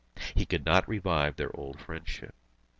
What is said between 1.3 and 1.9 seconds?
their old